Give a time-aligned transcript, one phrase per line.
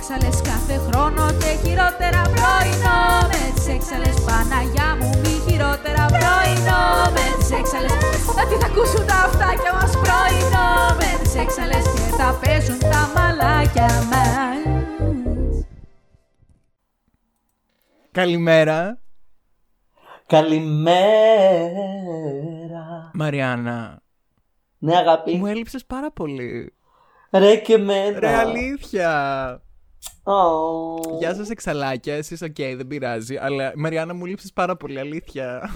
[0.00, 3.00] έξαλες κάθε χρόνο και χειρότερα πρωινό
[3.30, 6.84] Μες τις έξαλες Παναγιά μου μη χειρότερα πρωινό
[7.14, 7.92] Μες τις έξαλες
[8.36, 10.68] να τι θα ακούσουν τα αυτάκια μας πρωινό
[10.98, 14.58] Μες τις έξαλες και θα παίζουν τα μαλάκια μας
[18.10, 18.98] Καλημέρα,
[20.26, 20.80] Καλημέρα.
[23.14, 24.02] Μαριάννα.
[24.78, 25.36] Ναι, αγάπη.
[25.36, 26.74] Μου έλειψες πάρα πολύ.
[27.30, 28.18] Ρε και εμένα.
[28.18, 29.62] Ρε αλήθεια.
[30.30, 31.16] Ω.
[31.18, 33.36] Γεια σας εξαλλάκια, εσείς οκ, δεν πειράζει.
[33.36, 35.70] Αλλά Μαριάννα μου 'λειψες πάρα πολύ, αλήθεια.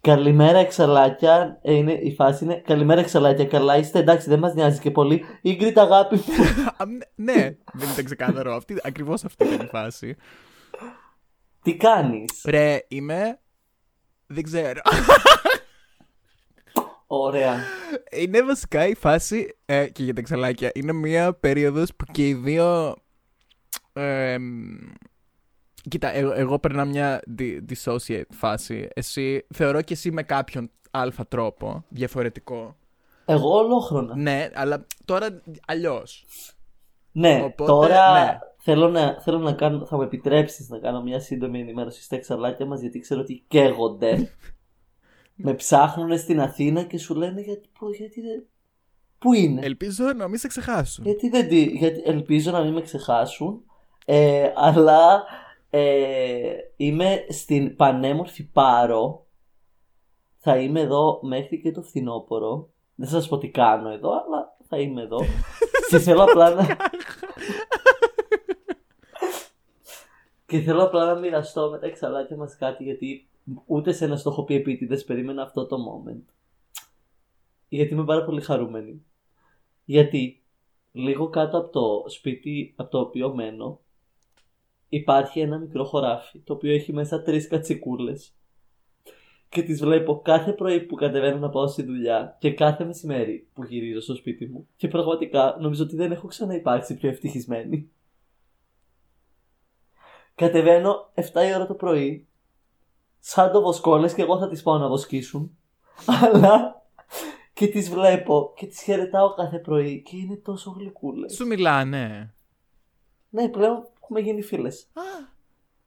[0.00, 1.58] Καλημέρα, εξαλλάκια.
[1.62, 3.44] Ε, είναι, η φάση είναι Καλημέρα, εξαλλάκια.
[3.44, 5.24] Καλά είστε, εντάξει, δεν μας νοιάζει και πολύ.
[5.42, 6.22] Ίνγκριντ, αγάπη μου.
[6.76, 8.54] Α, ναι, ναι, δεν ήταν ξεκάθαρο.
[8.54, 10.16] Αυτή, ακριβώς αυτή ήταν η φάση.
[11.62, 13.40] Τι κάνεις; Ρε, είμαι...
[14.26, 14.80] Δεν ξέρω.
[17.06, 17.54] Ωραία.
[18.10, 22.34] Είναι βασικά η φάση, ε, και για τα εξαλάκια, είναι μια περίοδος που και οι
[22.34, 22.96] δύο...
[23.92, 24.76] ε, μ,
[25.88, 28.88] κοίτα, εγώ, εγώ περνάω μια di- dissociate φάση.
[28.94, 32.76] Εσύ, θεωρώ και εσύ με κάποιον αλφα τρόπο, διαφορετικό.
[33.24, 34.16] Εγώ ολόχρονα.
[34.16, 36.24] Ναι, αλλά τώρα αλλιώς.
[37.12, 38.38] Ναι, Οπότε, τώρα ναι.
[38.64, 42.66] Θέλω, να, θέλω να κάνω, θα μου επιτρέψεις να κάνω μια σύντομη ενημέρωση στα εξαλάκια
[42.66, 44.28] μας γιατί ξέρω ότι καίγονται.
[45.34, 48.46] με ψάχνουν στην Αθήνα και σου λένε γιατί, πού, γιατί δεν...
[49.18, 51.04] Πού είναι; Ελπίζω να μην σε ξεχάσουν.
[51.04, 53.64] Γιατί δεν τη, γιατί ελπίζω να μην με ξεχάσουν.
[54.04, 55.24] Ε, αλλά
[55.70, 59.26] ε, είμαι στην πανέμορφη Πάρο.
[60.36, 62.70] Θα είμαι εδώ μέχρι και το φθινόπωρο.
[62.94, 65.18] Δεν θα σας πω τι κάνω εδώ, αλλά θα είμαι εδώ.
[65.90, 66.66] και θέλω απλά να...
[70.46, 73.28] και θέλω απλά να μοιραστώ με τα εξαλάκια μας κάτι γιατί
[73.66, 76.22] ούτε σε ένα το έχω πει επίτηδες περίμενα αυτό το moment.
[77.68, 79.04] Γιατί είμαι πάρα πολύ χαρούμενη.
[79.84, 80.42] Γιατί
[80.92, 83.80] λίγο κάτω από το σπίτι από το οποίο μένω
[84.94, 88.34] υπάρχει ένα μικρό χωράφι το οποίο έχει μέσα τρεις κατσικούλες
[89.48, 93.64] και τις βλέπω κάθε πρωί που κατεβαίνω να πάω στη δουλειά και κάθε μεσημέρι που
[93.64, 97.90] γυρίζω στο σπίτι μου και πραγματικά νομίζω ότι δεν έχω ξαναυπάρξει πιο ευτυχισμένη.
[100.34, 102.26] Κατεβαίνω 7 η ώρα το πρωί
[103.18, 105.56] σαν το βοσκόλες και εγώ θα τις πάω να βοσκήσουν
[106.22, 106.82] αλλά
[107.52, 111.34] και τις βλέπω και τις χαιρετάω κάθε πρωί και είναι τόσο γλυκούλες.
[111.34, 112.34] Σου μιλάνε.
[113.30, 114.86] Ναι, πλέον έχουμε γίνει φίλες.
[114.92, 115.02] Α,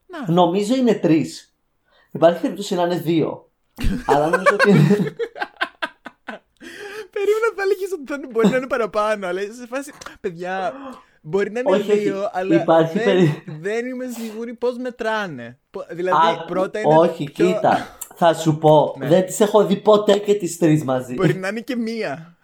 [0.08, 0.34] να.
[0.34, 1.56] Νομίζω είναι τρεις.
[2.12, 3.50] Υπάρχει περίπτωση να είναι δύο.
[4.06, 4.80] Αλλά νομίζω ότι είναι...
[7.16, 9.92] Περίμενα θα έλεγε ότι θα είναι- μπορεί να είναι παραπάνω, αλλά σε φάση.
[10.22, 10.74] Παιδιά,
[11.22, 12.00] μπορεί να είναι Όχι, όχι.
[12.00, 15.60] δύο, αλλά Υπάρχει δεν, περι- δεν είμαι σίγουρη πώς μετράνε.
[15.72, 16.98] Πο- Δηλαδή, Α, πρώτα είναι.
[16.98, 17.98] Όχι, πιο- κοίτα.
[18.16, 18.96] Θα σου πω.
[18.98, 19.08] Ναι.
[19.08, 21.14] Δεν τις έχω δει ποτέ και τις τρεις μαζί.
[21.14, 22.38] Μπορεί να είναι και μία.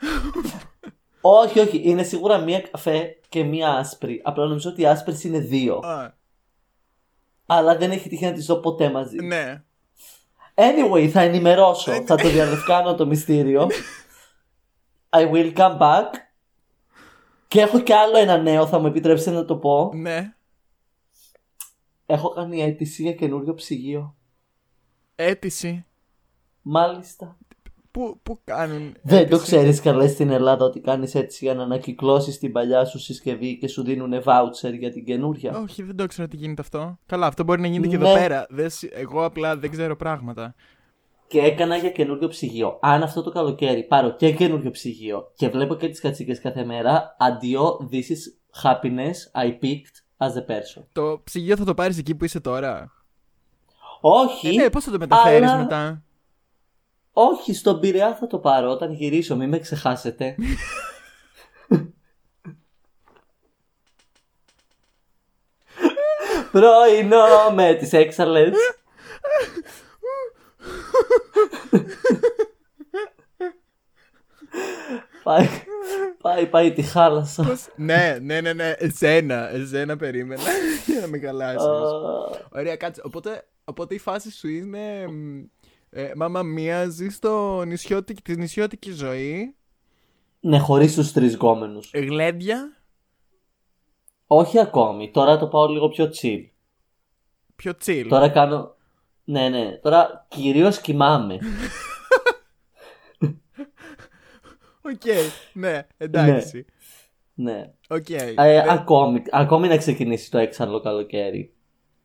[1.21, 1.81] Όχι, όχι.
[1.83, 4.21] Είναι σίγουρα μία καφέ και μία άσπρη.
[4.23, 5.75] Απλά νομίζω ότι οι άσπρες είναι δύο.
[5.77, 6.11] Α,
[7.45, 9.17] Αλλά δεν έχει τύχει να τις δω ποτέ μαζί.
[9.17, 9.63] ναι.
[10.53, 11.91] Anyway, θα ενημερώσω.
[11.91, 13.67] Ε, θα το διαλευκάνω το μυστήριο.
[15.09, 16.05] I will come back.
[17.47, 19.91] Και έχω κι άλλο ένα νέο, θα μου επιτρέψετε να το πω.
[19.93, 20.33] Ναι.
[22.05, 24.15] Έχω κάνει αίτηση για καινούριο ψυγείο.
[25.15, 25.85] Αίτηση.
[26.61, 27.37] Μάλιστα.
[27.91, 28.95] Πού, πού κάνουν.
[29.01, 32.85] Δεν το αίτηση; ξέρεις καλά στην Ελλάδα ότι κάνεις αίτηση για να ανακυκλώσεις την παλιά
[32.85, 36.61] σου συσκευή και σου δίνουν voucher για την καινούρια; Όχι, δεν το ξέρω τι γίνεται
[36.61, 36.97] αυτό.
[37.05, 38.09] Καλά, αυτό μπορεί να γίνεται και Ναι.
[38.09, 38.45] εδώ πέρα.
[38.49, 40.55] Δεν σ- εγώ απλά δεν ξέρω πράγματα.
[41.27, 42.77] Και έκανα για καινούριο ψυγείο.
[42.81, 47.15] Αν αυτό το καλοκαίρι πάρω και καινούριο ψυγείο και βλέπω και τις κατσίκες κάθε μέρα,
[47.19, 48.21] αντίο, this is
[48.63, 50.83] happiness I picked as a person.
[50.91, 52.91] Το ψυγείο θα το πάρεις εκεί που είσαι τώρα;
[54.01, 56.03] Όχι, Ε, ναι, πώς θα το μεταφέρεις αλλά- μετά;
[57.13, 60.35] Όχι, στον Πειραιά θα το πάρω όταν γυρίσω, μην με ξεχάσετε.
[66.51, 68.53] Πρωινό με τις έξαλες.
[75.23, 75.47] πάει,
[76.21, 77.43] πάει, πάει τη χάλασα.
[77.43, 78.73] Πώς- ναι, ναι, ναι, ναι.
[78.77, 80.41] Εσένα, εσένα περίμενα
[80.85, 81.61] για να με χαλάσεις.
[81.61, 81.71] Α,
[82.51, 83.01] Ωραία, κάτσε.
[83.05, 85.05] Οπότε, οπότε η φάση σου είναι.
[85.91, 89.55] Μ, Ε, μάμα μία ζει στο νησιώτικη, τη νησιώτικη ζωή.
[90.39, 91.91] ναι, χωρίς τους τρεις γκόμενους.
[91.93, 92.75] Γλέντια.
[94.27, 96.45] Όχι ακόμη, τώρα το πάω λίγο πιο chill.
[97.55, 98.05] Πιο chill.
[98.09, 98.75] Τώρα κάνω.
[99.23, 99.71] Ναι, ναι.
[99.81, 101.37] Τώρα κυρίως κοιμάμαι.
[104.81, 105.01] Οκ,
[105.53, 106.65] ναι, εντάξει.
[107.33, 107.71] ναι.
[107.89, 108.09] Οκ.
[108.09, 111.53] Ε, Δεν- ακόμη, ακόμη να ξεκινήσει το έξαλλο καλοκαίρι.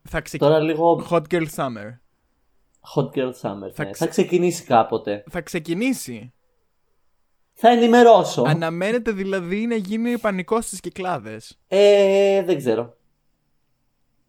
[0.02, 0.58] Θα ξεκινήσει.
[0.58, 1.98] Τώρα λίγο Hot girl summer.
[2.94, 3.70] Hot girl summer.
[3.72, 3.90] Θα ναι.
[3.90, 5.24] ξε- Θα ξεκινήσει κάποτε.
[5.30, 6.32] Θα ξεκινήσει.
[7.52, 8.42] Θα ενημερώσω.
[8.46, 11.58] Αναμένεται δηλαδή να γίνει πανικός στις κυκλάδες.
[11.68, 12.96] Ε, δεν ξέρω.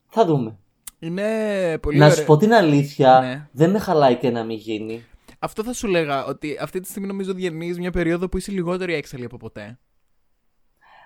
[0.09, 0.57] Θα δούμε.
[0.99, 2.17] Είναι πολύ να ωραίο.
[2.17, 3.47] σου πω την αλήθεια, Ναι.
[3.51, 5.05] δεν με χαλάει και να μην γίνει.
[5.39, 8.91] Αυτό θα σου λέγα, ότι αυτή τη στιγμή νομίζω διανύεις μια περίοδο που είσαι λιγότερο
[8.91, 9.79] έξαλλη από ποτέ.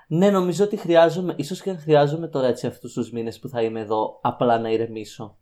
[0.08, 3.62] Ναι, νομίζω ότι χρειάζομαι, ίσως και αν χρειάζομαι τώρα έτσι αυτούς τους μήνες που θα
[3.62, 5.38] είμαι εδώ, απλά να ηρεμήσω.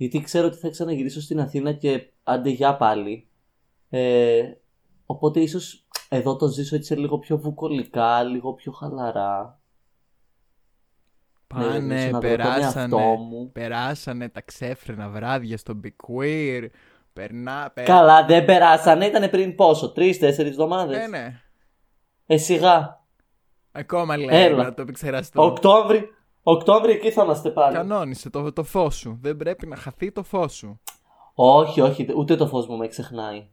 [0.00, 3.28] Γιατί ξέρω ότι θα ξαναγυρίσω στην Αθήνα και άντε για πάλι.
[3.90, 4.42] Ε,
[5.06, 9.60] οπότε ίσως εδώ το ζήσω έτσι λίγο πιο βουκολικά, λίγο πιο χαλαρά.
[11.54, 13.50] Να ηρεμήσω, Πάνε, να βρω τον περάσανε, εαυτό μου.
[13.52, 16.66] περάσανε τα ξέφρενα βράδια στο Be Queer.
[17.12, 17.82] Περνά, πε...
[17.82, 20.98] Καλά, δεν περάσανε, ήταν πριν πόσο, τρει-τέσσερι εβδομάδες.
[20.98, 21.40] Ναι, ναι.
[22.26, 23.04] Ε, σιγά.
[23.72, 24.62] Ακόμα λέει Έλα.
[24.62, 25.44] να το επεξεραστώ.
[25.44, 27.74] Οκτώβρη, Οκτώβρη εκεί θα είμαστε πάλι.
[27.74, 29.18] Κανόνισε το, το φως σου.
[29.20, 30.80] Δεν πρέπει να χαθεί το φως σου.
[31.34, 33.48] Όχι, όχι, ούτε το φως μου με ξεχνάει.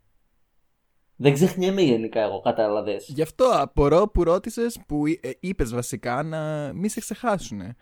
[1.15, 3.07] Δεν ξεχνιέμαι γενικά εγώ, κατάλαβες.
[3.07, 7.61] Γι' αυτό απορώ που ρώτησες, που ε, είπες βασικά να μην σε ξεχάσουν.
[7.61, 7.75] Ε,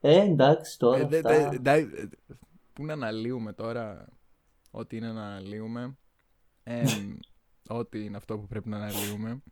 [0.00, 1.50] εντάξει τώρα αυτά.
[2.72, 4.08] πού να αναλύουμε τώρα
[4.70, 5.96] ό,τι είναι να αναλύουμε.
[6.62, 6.82] Ε,
[7.78, 9.42] ό,τι είναι αυτό που πρέπει να αναλύουμε.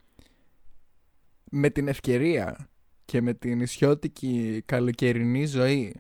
[1.51, 2.69] Με την ευκαιρία
[3.11, 5.95] και με την ισιώτικη καλοκαιρινή ζωή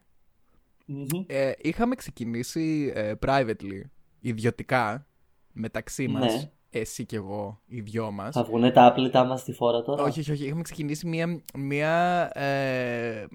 [0.86, 1.06] Μμμ.
[1.26, 3.80] ε, είχαμε ξεκινήσει ε, privately,
[4.20, 5.06] ιδιωτικά,
[5.52, 6.50] μεταξύ μας, Ναι.
[6.70, 8.34] εσύ και εγώ, οι δυο μας.
[8.34, 10.44] Θα βγουνε τα άπλητά μας στη φόρα τώρα; Όχι, όχι, όχι.
[10.44, 13.26] Είχαμε ξεκινήσει μια, μια ε,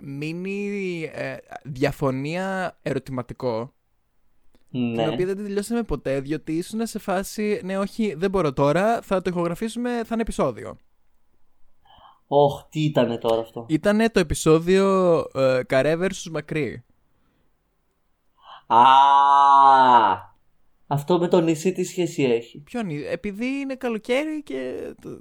[0.00, 3.72] μίνι ε, διαφωνία ερωτηματικό.
[4.70, 5.02] Ναι.
[5.02, 7.60] Την οποία δεν τη τελειώσαμε ποτέ, διότι ήσουν σε φάση.
[7.64, 9.02] Ναι, όχι, δεν μπορώ τώρα.
[9.02, 10.76] Θα το ηχογραφήσουμε, θα είναι επεισόδιο.
[12.30, 16.84] Ωχ, τι ήτανε τώρα αυτό; Ήτανε το επεισόδιο ε, Καρέ vs Μακρύ.
[18.66, 18.82] Α,
[20.86, 24.92] αυτό με το νησί τι σχέση έχει; Ποιον είναι, επειδή είναι καλοκαίρι και.
[25.02, 25.18] το-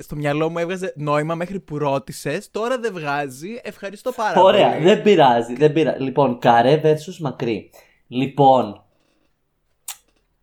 [0.00, 2.50] Στο μυαλό μου έβγαζε νόημα μέχρι που ρώτησες.
[2.50, 3.60] Τώρα δεν βγάζει.
[3.62, 4.84] Ευχαριστώ πάρα Ωραία, πολύ.
[4.84, 6.02] δεν πειράζει, δεν πειράζει.
[6.02, 7.70] Λοιπόν, καρέ versus μακρύ.
[8.08, 8.84] Λοιπόν,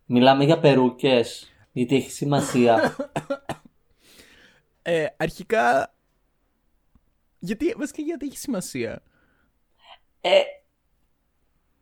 [0.06, 2.96] μιλάμε για περούκες, γιατί έχει σημασία.
[4.88, 5.94] Ε, αρχικά.
[7.38, 9.02] Γιατί, βασικά γιατί έχει σημασία;
[10.20, 10.40] ε,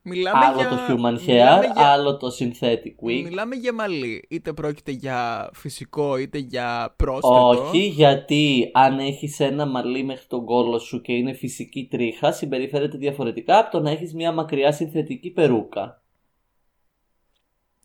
[0.01, 3.23] Μιλάμε άλλο για, το human μιλάμε hair, για- άλλο το synthetic wig.
[3.23, 4.25] Μιλάμε για μαλλί.
[4.29, 7.47] Είτε πρόκειται για φυσικό, είτε για πρόσθετο.
[7.47, 12.97] Όχι, γιατί αν έχεις ένα μαλλί μέχρι τον κόλο σου και είναι φυσική τρίχα, συμπεριφέρεται
[12.97, 16.03] διαφορετικά από το να έχεις μια μακριά συνθετική περούκα.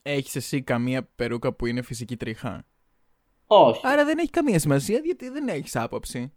[0.03, 2.67] Έχεις εσύ καμία περούκα που είναι φυσική τρίχα;
[3.53, 3.81] Όχι.
[3.85, 6.33] Άρα δεν έχει καμία σημασία γιατί δεν έχεις άποψη.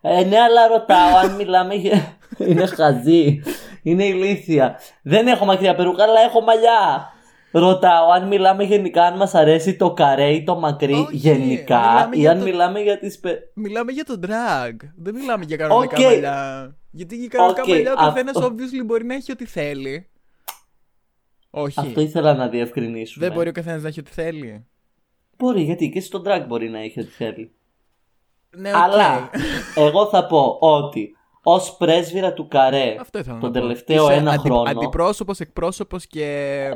[0.00, 2.16] Ε, ναι, αλλά ρωτάω αν μιλάμε για.
[2.48, 3.42] είναι χαζή.
[3.82, 4.78] Είναι ηλίθια.
[5.02, 7.10] Δεν έχω μακριά περούκα, αλλά έχω μαλλιά.
[7.50, 12.16] Ρωτάω αν μιλάμε γενικά αν μας αρέσει το καρέ ή το μακρύ Όχι, γενικά μιλάμε
[12.16, 13.18] ή για αν το- μιλάμε για τις...
[13.18, 14.74] πε- Μιλάμε για το drag.
[14.96, 16.02] Δεν μιλάμε για κανονικά Οκ.
[16.04, 16.76] μαλλιά.
[16.90, 20.08] Γιατί για κανονικά Οκ, μαλλιά ο καθένας αυτό- obviously μπορεί να έχει ό,τι θέλει.
[21.50, 21.80] Όχι.
[21.80, 23.26] Αυτό ήθελα να διευκρινίσουμε.
[23.26, 24.66] Δεν μπορεί ο καθένας να έχει ό,τι θέλει.
[25.38, 27.50] Μπορεί, γιατί και στον drag μπορεί να έχεις ό,τι θέλει.
[28.56, 28.76] Ναι, οκ.
[28.76, 29.30] Αλλά
[29.74, 33.60] εγώ θα πω ότι ως πρέσβειρα του καρέ Αυτό ήθελα τον να πω.
[33.60, 34.70] τελευταίο Είσαι ένα αντι- χρόνο.
[34.70, 36.24] Αντιπρόσωπος, εκπρόσωπος και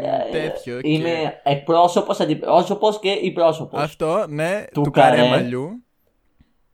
[0.00, 0.78] ε, τέτοιο.
[0.82, 1.50] Είμαι και...
[1.50, 3.80] εκπρόσωπος, αντιπρόσωπος και υπρόσωπος.
[3.80, 5.28] Αυτό, ναι, Του του, καρέ καρέ.
[5.28, 5.84] μαλλιού.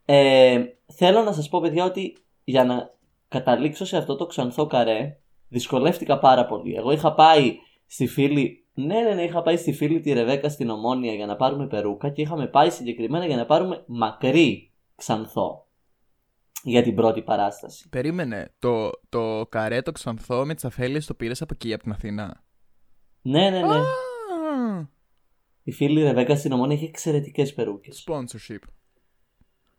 [0.05, 0.61] Ε,
[0.93, 2.93] θέλω να σας πω παιδιά ότι για να
[3.27, 6.75] καταλήξω σε αυτό το ξανθό καρέ δυσκολεύτηκα πάρα πολύ.
[6.75, 7.55] Εγώ είχα πάει
[7.87, 11.35] στη φίλη, ναι ναι ναι είχα πάει στη φίλη τη Ρεβέκα στην Ομόνια για να
[11.35, 15.67] πάρουμε περούκα και είχαμε πάει συγκεκριμένα για να πάρουμε μακρύ ξανθό
[16.63, 17.89] για την πρώτη παράσταση.
[17.89, 21.91] Περίμενε, το, το καρέ το ξανθό με τις αφέλειες το πήρες από εκεί, από την
[21.91, 22.43] Αθήνα;
[23.21, 23.75] Ναι ναι ναι.
[23.75, 23.81] Α,
[25.63, 28.05] Η φίλη Ρεβέκα στην Ομόνια έχει εξαιρετικές περούκες.
[28.07, 28.61] Sponsorship.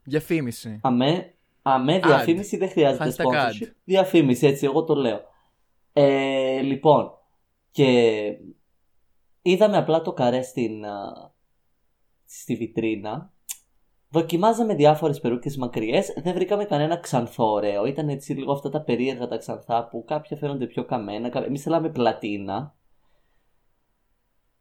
[0.02, 0.80] Διαφήμιση.
[0.82, 3.48] Αμέ, αμέ διαφήμιση δεν χρειάζεται Hashtag ad.
[3.48, 3.70] sponsorship.
[3.84, 5.20] Διαφήμιση, έτσι, εγώ το λέω.
[5.92, 7.10] Ε, λοιπόν,
[7.70, 7.84] και
[9.50, 11.32] είδαμε απλά το καρέ στην, α,
[12.24, 13.32] στη βιτρίνα.
[14.10, 17.84] Δοκιμάζαμε διάφορες περούκες μακριές, δεν βρήκαμε κανένα ξανθό ωραίο.
[17.86, 21.28] Ήταν έτσι λίγο αυτά τα περίεργα τα ξανθά που κάποια φαίνονται πιο καμένα.
[21.28, 22.76] κα- Εμείς θέλαμε πλατίνα.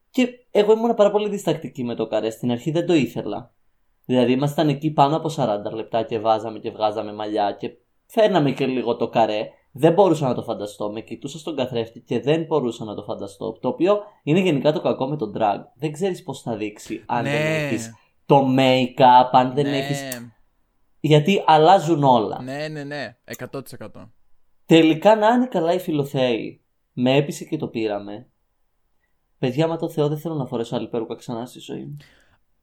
[0.10, 2.30] Και εγώ ήμουν πάρα πολύ διστακτική με το καρέ.
[2.30, 3.54] Στην αρχή δεν το ήθελα.
[4.06, 8.66] Δηλαδή ήμασταν εκεί πάνω από 40 λεπτά και βάζαμε και βγάζαμε μαλλιά και φέρναμε και
[8.66, 9.50] λίγο το καρέ.
[9.78, 10.92] Δεν μπορούσα να το φανταστώ.
[10.92, 13.58] Με κοιτούσα στον καθρέφτη και δεν μπορούσα να το φανταστώ.
[13.62, 15.60] Το οποίο είναι γενικά το κακό με τον drag.
[15.76, 17.94] Δεν ξέρεις πώς θα δείξει αν δεν έχεις
[18.26, 19.78] το make-up, αν δεν ναι.
[19.78, 20.02] έχεις...
[21.00, 22.42] Γιατί αλλάζουν όλα.
[22.42, 23.18] Ναι, ναι, ναι.
[23.52, 23.62] 100%.
[24.66, 26.62] Τελικά να είναι καλά οι φιλοθέοι.
[26.94, 28.28] Με έπεισε και το πήραμε.
[29.38, 31.98] Παιδιά, μα το Θεό δεν θέλω να φορέσω άλλη περούκα ξανά στη ζωή μου.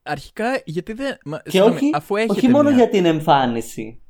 [0.03, 1.17] Αρχικά, γιατί δεν.
[1.25, 2.77] Μα, Και συγγνώμη, όχι, αφού έχετε όχι μόνο μια...
[2.77, 4.04] για την εμφάνιση.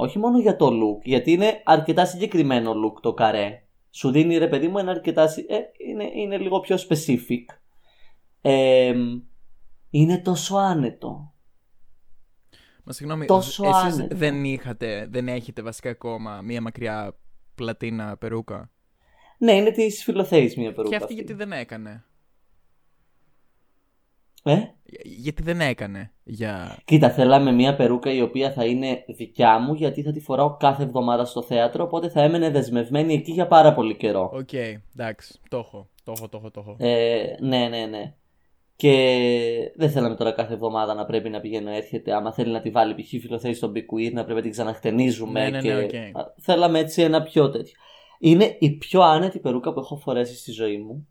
[0.00, 3.62] Όχι μόνο για το look, γιατί είναι αρκετά συγκεκριμένο look το καρέ.
[3.90, 5.22] Σου δίνει ρε παιδί μου ένα αρκετά.
[5.22, 7.44] Ε, είναι, είναι λίγο πιο specific.
[8.40, 8.94] Ε,
[9.90, 11.34] είναι τόσο άνετο.
[12.84, 14.16] Μα συγγνώμη, Τόσο εσείς άνετο.
[14.16, 17.18] δεν είχατε, δεν έχετε βασικά ακόμα μία μακριά
[17.54, 18.70] πλατίνα περούκα;
[19.38, 20.96] Ναι, είναι της Φιλοθέης μια περούκα.
[20.96, 22.04] Και αυτή γιατί δεν έκανε.
[24.42, 24.56] Ε;
[25.04, 26.78] Γιατί δεν έκανε για...
[26.84, 30.82] Κοίτα, θέλαμε μια περούκα η οποία θα είναι δικιά μου γιατί θα τη φοράω κάθε
[30.82, 31.84] εβδομάδα στο θέατρο.
[31.84, 34.30] Οπότε θα έμενε δεσμευμένη εκεί για πάρα πολύ καιρό.
[34.34, 36.76] Οκ, εντάξει, το έχω, το έχω, το έχω, το έχω.
[36.78, 38.14] Ε, ναι, ναι, ναι.
[38.76, 42.14] Και δεν θέλαμε τώρα κάθε εβδομάδα να πρέπει να πηγαίνω έρχεται.
[42.14, 43.08] Άμα θέλει να τη βάλει π.χ.
[43.08, 45.40] Φιλοθέη στον Big Queer, να πρέπει να την ξαναχτενίζουμε.
[45.40, 45.72] Ναι, ναι, και...
[45.72, 45.94] ναι, οκ.
[45.94, 47.74] Α, Θέλαμε έτσι ένα πιο τέτοιο.
[48.18, 51.08] Είναι η πιο άνετη περούκα που έχω φορέσει στη ζωή μου.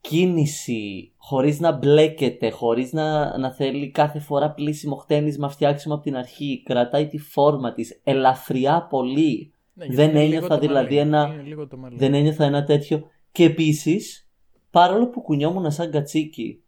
[0.00, 6.16] Κίνηση, χωρίς να μπλέκεται, χωρίς να, να θέλει κάθε φορά πλήσιμο χτένισμα, φτιάξιμο από την
[6.16, 6.62] αρχή.
[6.64, 9.52] Κρατάει τη φόρμα της, ελαφριά πολύ.
[9.72, 11.96] Ναι, δεν γιατί είναι λίγο ένιωθα το δηλαδή μαλλί, ένα- είναι λίγο το μαλλί.
[11.96, 13.02] Δεν ένιωθα ένα τέτοιο.
[13.32, 14.28] Και επίσης,
[14.70, 16.62] παρόλο που κουνιόμουν σαν κατσίκι,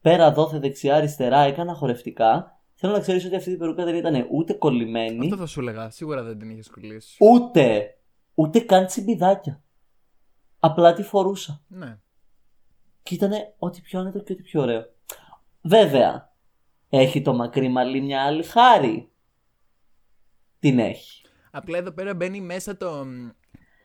[0.00, 4.26] πέρα δόθε δεξιά αριστερά, έκανα χορευτικά, θέλω να ξέρεις ότι αυτή η περούκα δεν ήταν
[4.30, 7.16] ούτε κολλημένη, Αυτό θα σου έλεγα, σίγουρα δεν την είχες κολλήσει.
[7.20, 7.94] ούτε,
[8.34, 9.60] ούτε καν τσιμπιδάκια.
[10.58, 11.62] Απλά τη φορούσα.
[11.68, 11.98] Ναι.
[13.06, 14.84] Και ήταν ό,τι πιο άνετο και ό,τι πιο ωραίο.
[15.62, 16.34] Βέβαια,
[16.88, 19.10] έχει το μακρύ μαλλί μια άλλη χάρη.
[20.58, 21.22] Την έχει.
[21.50, 23.06] Απλά εδώ πέρα μπαίνει μέσα το.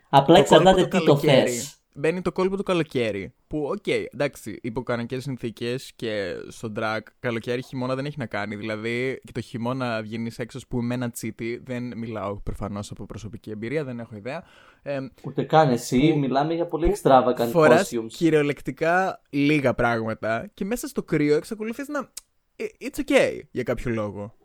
[0.10, 1.62] Απλά το εξαρτάται κόλπο τι το καλοκαίρι.
[1.94, 2.02] Θες.
[2.02, 3.34] Μπαίνει το κόλπο του καλοκαίρι.
[3.48, 8.56] Που, οκ, εντάξει, υπό κανονικές συνθήκες και στο drag, καλοκαίρι χειμώνα δεν έχει να κάνει.
[8.56, 11.62] Δηλαδή, και το χειμώνα βγαίνει έξω, ας πούμε, με ένα τσίτι.
[11.66, 14.44] Δεν μιλάω προφανώς από προσωπική εμπειρία, δεν έχω ιδέα.
[14.82, 18.08] Ε, Ούτε καν εσύ, Που- μιλάμε για πολύ extravagant Φοράς costumes.
[18.08, 22.12] κυριολεκτικά λίγα πράγματα και μέσα στο κρύο εξακολουθείς να.
[22.56, 24.36] Ε, It's okay για κάποιο λόγο.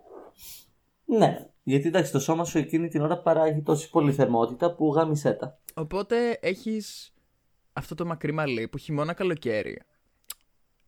[1.05, 5.33] Ναι, γιατί εντάξει, το σώμα σου εκείνη την ώρα παράγει τόση πολύ θερμότητα που γάμισέ
[5.33, 5.59] τα.
[5.75, 7.15] Οπότε έχεις
[7.76, 9.80] αυτό το μακρύ μαλλί που χειμώνα καλοκαίρι,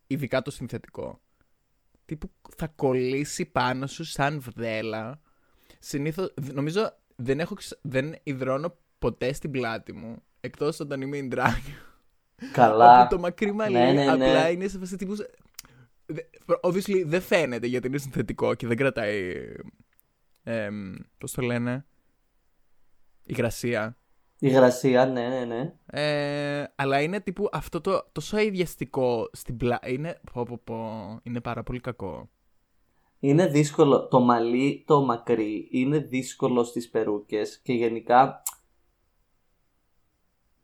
[0.07, 1.21] ειδικά το συνθετικό,
[2.05, 5.21] τύπου θα κολλήσει πάνω σου σαν βδέλα.
[5.79, 11.35] Συνήθως, νομίζω δεν, έχω, ξα- δεν υδρώνω ποτέ στην πλάτη μου, εκτός όταν είμαι in
[11.35, 11.63] drag.
[12.53, 13.01] Καλά.
[13.03, 14.11] Όπου το μακρύ μαλλί Ναι, ναι, ναι.
[14.11, 15.17] απλά είναι σε φάση τύπου.
[16.07, 16.23] Δε-
[16.61, 19.35] Obviously δεν φαίνεται γιατί είναι συνθετικό και δεν κρατάει.
[20.43, 20.69] Ε,
[21.19, 21.87] Πώς το λένε.
[23.25, 23.97] Υγρασία.
[24.39, 25.73] Υγρασία, ναι, ναι, ναι.
[25.87, 29.93] Ε, αλλά είναι τύπου αυτό το τόσο αειδιαστικό στην πλάτη.
[29.93, 30.77] Είναι, πω, πω, πω,
[31.23, 32.29] είναι πάρα πολύ κακό.
[33.19, 34.09] Είναι δύσκολο.
[34.09, 38.43] Το μαλλί, το μακρύ, είναι δύσκολο στις περούκες και γενικά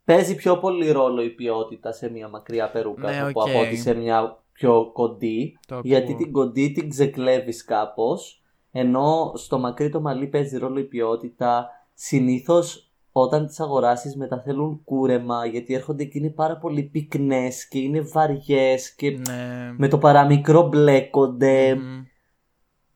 [0.03, 3.49] παίζει πιο πολύ ρόλο η ποιότητα σε μια μακριά περούκα Ναι, θα πω, οκ.
[3.49, 5.57] από ότι σε μια πιο κοντή.
[5.67, 5.89] Το ακούω.
[5.89, 8.39] Γιατί την κοντή την ξεκλέβεις κάπως
[8.71, 11.69] ενώ στο μακρύ το μαλλί παίζει ρόλο η ποιότητα.
[11.93, 17.79] Συνήθως όταν τις αγοράσεις μετά θέλουν κούρεμα γιατί έρχονται και είναι πάρα πολύ πυκνές και
[17.79, 19.73] είναι βαριές και Ναι.
[19.77, 21.75] με το παραμικρό μπλέκονται.
[21.75, 22.03] Μμμ.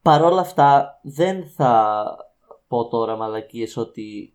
[0.01, 2.03] Παρ' όλα αυτά δεν θα
[2.67, 4.33] πω τώρα μαλακίες ότι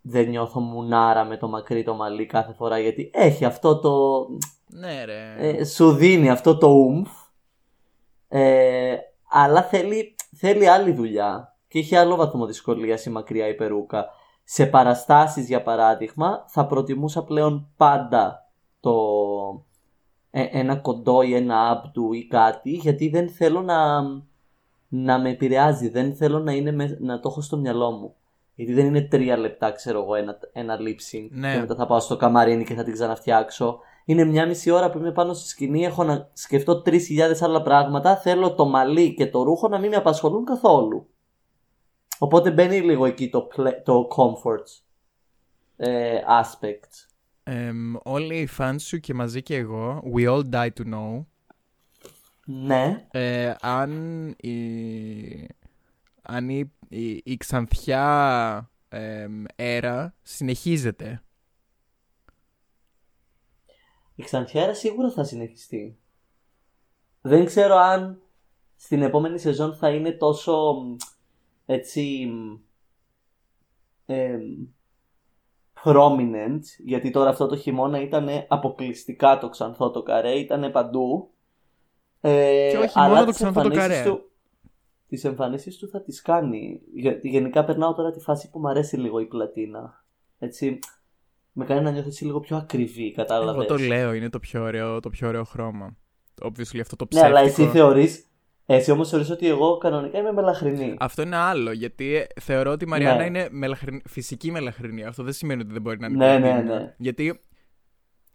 [0.00, 4.26] δεν νιώθω μουνάρα με το μακρύ το μαλλί κάθε φορά γιατί έχει αυτό το...
[4.66, 5.34] Ναι, ρε.
[5.38, 7.08] ε, σου δίνει αυτό το ουμφ
[8.28, 8.96] ε,
[9.28, 14.06] αλλά θέλει, θέλει άλλη δουλειά και έχει άλλο βαθμό δυσκολίας η μακριά η περούκα.
[14.48, 18.48] Σε παραστάσεις για παράδειγμα θα προτιμούσα πλέον πάντα
[18.80, 18.94] το
[20.30, 24.02] ε, ένα κοντό ή ένα άπτου ή κάτι γιατί δεν θέλω να,
[24.88, 28.14] να με επηρεάζει, δεν θέλω να, είναι με- να το έχω στο μυαλό μου.
[28.54, 31.52] Γιατί δεν είναι τρία λεπτά, ξέρω εγώ, ένα, ένα lip sync Ναι.
[31.52, 33.78] και μετά θα πάω στο καμαρίνι και θα την ξαναφτιάξω.
[34.04, 36.98] Είναι μια μισή ώρα που είμαι πάνω στη σκηνή, έχω να σκεφτώ 3.000
[37.40, 41.06] άλλα πράγματα, θέλω το μαλλί και το ρούχο να μην με απασχολούν καθόλου.
[42.18, 44.82] Οπότε μπαίνει λίγο εκεί το, play- το comfort
[45.76, 47.06] ε, aspect.
[47.42, 51.24] Εμ, όλοι οι fans σου και μαζί και εγώ, we all die to know,
[52.44, 55.48] Ναι, ε, αν η,
[56.22, 61.20] αν η, η, η ξανθιά εμ, έρα συνεχίζεται.
[64.14, 65.98] η Ξανθιάρα σίγουρα θα συνεχιστεί.
[67.20, 68.22] Δεν ξέρω αν
[68.76, 70.96] στην επόμενη σεζόν θα είναι τόσο μ,
[71.66, 72.56] έτσι μ,
[74.06, 74.40] εμ,
[75.84, 81.30] prominent γιατί τώρα αυτό το χειμώνα ήταν αποκλειστικά το ξανθό το καρέ, ήταν παντού.
[82.20, 84.10] Ε, Και όχι αλλά μόνο το τις ξανθό το εμφανίσεις καρέ.
[84.10, 84.30] Του,
[85.08, 86.80] τις εμφανίσεις του θα τις κάνει.
[86.94, 90.04] Γιατί γενικά περνάω τώρα τη φάση που μου αρέσει λίγο η πλατίνα.
[90.38, 90.78] Έτσι,
[91.52, 93.66] με κάνει να νιώθω έτσι λίγο πιο ακριβή, κατάλαβες.
[93.66, 95.96] Εγώ το λέω, είναι το πιο ωραίο, το πιο ωραίο χρώμα.
[96.42, 97.62] Obviously αυτό το Ναι, αλλά ψεύτικο.
[97.68, 98.25] εσύ θεωρείς,
[98.66, 100.94] Εσύ όμως θεωρείς ότι εγώ κανονικά είμαι μελαχρινή.
[100.98, 103.26] Αυτό είναι άλλο, γιατί ε, θεωρώ ότι η Μαριάννα Ναι.
[103.26, 105.04] είναι μελαχρινή, φυσική μελαχρινή.
[105.04, 106.74] Αυτό δεν σημαίνει ότι δεν μπορεί να είναι Ναι, ναι, πλατίνα.
[106.78, 106.94] ναι.
[106.98, 107.40] Γιατί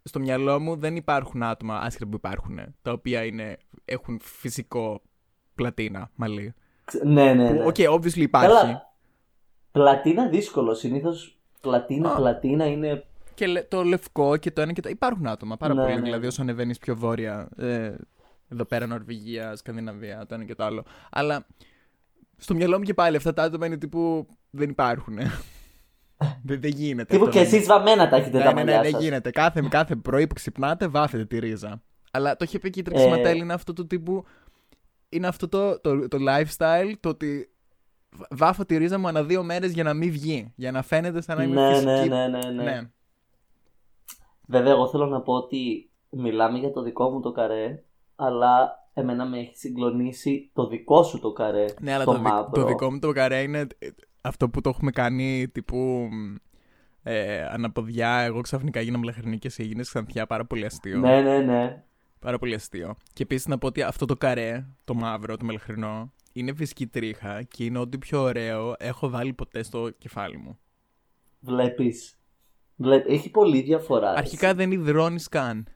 [0.03, 5.01] στο μυαλό μου δεν υπάρχουν άτομα, άσχετα που υπάρχουν, τα οποία είναι, έχουν φυσικό
[5.55, 6.53] πλατίνα μαλλί.
[6.85, 7.65] Ξε- Ναι, ναι, Που, ναι.
[7.65, 8.47] OK, obviously υπάρχει.
[8.55, 8.93] Καλά.
[9.71, 10.73] Πλατίνα δύσκολο.
[10.73, 12.15] Συνήθως πλατίνα, Α.
[12.15, 13.03] πλατίνα είναι.
[13.33, 14.89] Και λε- το λευκό και το ένα και το.
[14.89, 15.95] Υπάρχουν άτομα πάρα Ναι, πολύ.
[15.95, 16.01] ναι.
[16.01, 17.91] Δηλαδή, όσο ανεβαίνεις πιο βόρεια, ε,
[18.51, 20.83] εδώ πέρα Νορβηγία, Σκανδιναβία, το ένα και το άλλο.
[21.11, 21.45] Αλλά
[22.37, 24.27] στο μυαλό μου και πάλι αυτά τα άτομα είναι τύπου.
[24.49, 25.17] Δεν υπάρχουν.
[26.43, 27.13] δεν, δεν γίνεται.
[27.13, 29.01] Τύπου αυτό, και δεν- εσείς βαμμένα τα έχετε Ναι, τα ναι, ναι, μαλλιά δεν σας.
[29.01, 29.29] γίνεται.
[29.31, 31.81] Κάθε, κάθε πρωί που ξυπνάτε, βάφετε τη ρίζα.
[32.11, 32.89] Αλλά το είχε πει και η Ε.
[32.91, 34.25] Τρεξιματέλη είναι αυτό το τύπου.
[35.09, 37.49] Είναι αυτό το, το, το lifestyle, το ότι
[38.09, 40.53] β- βάφω τη ρίζα μου ανά δύο μέρες για να μην βγει.
[40.55, 42.09] Για να φαίνεται σαν να είμαι Ναι, φυσική.
[42.09, 42.63] ναι, ναι, ναι, ναι.
[42.63, 42.89] ναι.
[44.47, 47.83] Βέβαια, εγώ θέλω να πω ότι μιλάμε για το δικό μου το καρέ,
[48.23, 51.65] αλλά εμένα με έχει συγκλονίσει το δικό σου το καρέ.
[51.81, 52.51] Ναι, αλλά το το, δι- μαύρο.
[52.51, 53.87] το δικό μου το καρέ είναι ε,
[54.21, 56.09] αυτό που το έχουμε κάνει τύπου
[57.03, 58.19] ε, αναποδιά.
[58.19, 60.27] Εγώ ξαφνικά γίνα μελαχρινή και εσύ έγινες ξανθιά.
[60.27, 60.97] Πάρα πολύ αστείο.
[60.97, 61.83] Ναι, ναι, ναι.
[62.19, 62.95] Πάρα πολύ αστείο.
[63.13, 67.43] Και επίσης να πω ότι αυτό το καρέ, το μαύρο, το μελαχρινό, είναι φυσική τρίχα
[67.43, 70.59] και είναι ό,τι πιο ωραίο έχω βάλει ποτέ στο κεφάλι μου.
[71.39, 72.15] Βλέπεις.
[72.75, 73.03] Βλέ...
[73.07, 74.11] Έχει πολύ διαφορά.
[74.11, 75.67] Αρχικά δεν υδρώνεις καν.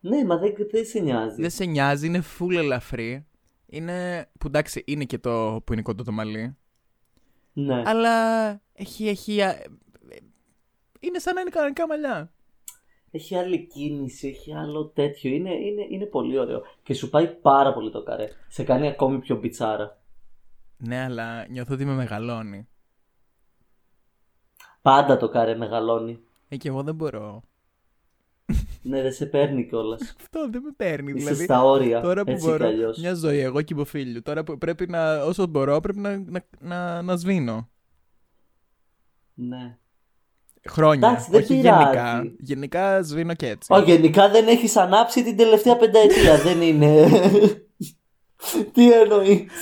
[0.00, 1.40] Ναι, μα δεν, δεν σε νοιάζει.
[1.40, 3.26] Δεν σε νοιάζει, είναι full ελαφρύ.
[3.66, 4.28] Είναι.
[4.38, 6.56] που εντάξει, είναι και το που είναι κοντό το μαλλί.
[7.52, 7.82] Ναι.
[7.86, 9.08] Αλλά έχει.
[9.08, 9.66] έχει α, ε,
[11.00, 12.32] είναι σαν να είναι κανονικά μαλλιά.
[13.10, 15.30] Έχει άλλη κίνηση, έχει άλλο τέτοιο.
[15.30, 16.62] Είναι, είναι, είναι πολύ ωραίο.
[16.82, 18.28] Και σου πάει πάρα πολύ το καρέ.
[18.48, 20.00] Σε κάνει ακόμη πιο μπιτσάρα.
[20.76, 22.68] Ναι, αλλά νιώθω ότι με μεγαλώνει.
[24.82, 26.20] Πάντα το καρέ μεγαλώνει.
[26.48, 27.42] Ε, και εγώ δεν μπορώ.
[28.88, 30.00] Ναι, δεν σε παίρνει κιόλας.
[30.20, 31.12] Αυτό δεν με παίρνει.
[31.12, 32.00] Είσαι δηλαδή, στα όρια.
[32.00, 32.66] τώρα που έτσι κι μπορώ.
[32.66, 32.98] αλλιώς.
[32.98, 34.22] Μια ζωή, εγώ και υποφίλιο.
[34.22, 35.24] Τώρα που πρέπει να.
[35.24, 37.68] όσο μπορώ, πρέπει να, να, να, να σβήνω.
[39.34, 39.76] Ναι.
[40.68, 41.08] Χρόνια.
[41.08, 41.82] Εντάξει, δεν όχι πειράζει.
[41.82, 42.32] γενικά.
[42.38, 43.72] Γενικά σβήνω και έτσι.
[43.72, 46.36] Ω, γενικά δεν έχεις ανάψει την τελευταία πενταετία.
[46.46, 47.06] δεν είναι.
[48.72, 49.52] Τι εννοείς;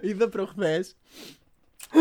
[0.00, 0.96] Είδα προχθές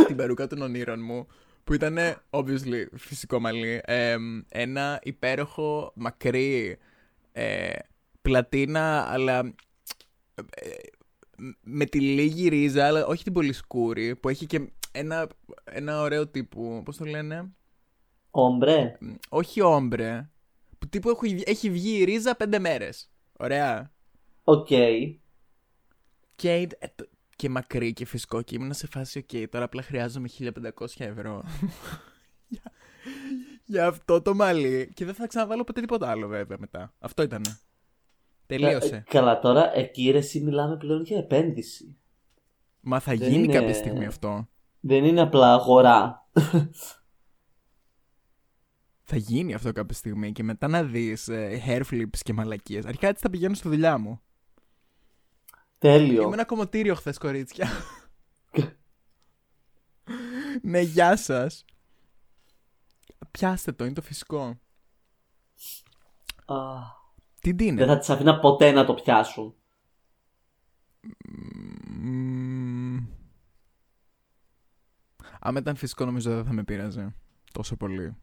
[0.07, 1.27] την περούκα των ονείρων μου
[1.63, 1.97] που ήταν
[2.29, 3.81] obviously φυσικό μαλλί.
[3.85, 4.15] ε,
[4.49, 6.77] ένα υπέροχο μακρύ
[7.31, 7.69] ε,
[8.21, 9.53] πλατίνα, αλλά
[10.55, 10.69] ε,
[11.61, 15.27] με τη λίγη ρίζα, αλλά όχι την πολύ σκούρη, που έχει και ένα,
[15.63, 16.81] ένα ωραίο τύπου.
[16.85, 17.51] Πώς το λένε,
[18.35, 18.97] Όμπρε.
[19.29, 20.29] Όχι όμπρε.
[20.79, 23.11] Που τύπου έχει, έχει βγει η ρίζα πέντε μέρες.
[23.39, 23.91] Ωραία.
[24.43, 24.67] Οκ.
[26.35, 27.07] Και, ε, το-
[27.43, 30.51] και μακρύ και φυσικό και ήμουν σε φάση ok, τώρα απλά χρειάζομαι 1500
[30.97, 31.43] ευρώ
[32.47, 32.61] για,
[33.63, 36.93] για αυτό το μαλλί και δεν θα ξαναβάλω ποτέ τίποτα άλλο βέβαια μετά.
[36.99, 37.49] Αυτό ήτανε.
[37.49, 37.53] Ε,
[38.45, 39.03] Τελείωσε.
[39.09, 41.97] Καλά, τώρα εκεί ρε, εσύ μιλάμε πλέον για επένδυση.
[42.79, 44.47] Μα θα δεν γίνει είναι- κάποια στιγμή αυτό.
[44.79, 46.27] Δεν είναι απλά αγορά.
[49.05, 52.85] Θα γίνει αυτό κάποια στιγμή και μετά να δεις ε, hair flips και μαλακίες.
[52.85, 54.21] Αρχικά έτσι θα πηγαίνω στη δουλειά μου.
[55.83, 56.21] Τέλειο.
[56.21, 57.67] Ήμουν ένα κομμωτήριο χθες, κορίτσια.
[60.61, 61.65] ναι, γεια σας.
[63.31, 64.59] Πιάστε το, είναι το φυσικό.
[66.45, 66.55] Α,
[67.41, 67.85] Τι τι δεν είναι.
[67.85, 69.55] θα τις αφήνα ποτέ να το πιάσουν.
[71.89, 73.05] Μμμ.
[75.39, 77.15] Άμα ήταν φυσικό νομίζω δεν θα με πείραζε
[77.53, 78.15] τόσο πολύ.